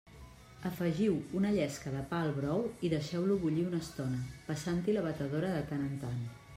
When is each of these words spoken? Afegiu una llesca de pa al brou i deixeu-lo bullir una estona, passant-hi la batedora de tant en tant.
Afegiu 0.69 1.17
una 1.39 1.51
llesca 1.57 1.93
de 1.97 2.01
pa 2.13 2.23
al 2.29 2.33
brou 2.39 2.65
i 2.89 2.93
deixeu-lo 2.97 3.39
bullir 3.45 3.69
una 3.73 3.85
estona, 3.89 4.25
passant-hi 4.49 4.97
la 5.01 5.09
batedora 5.11 5.57
de 5.59 5.65
tant 5.73 5.89
en 5.91 5.99
tant. 6.07 6.31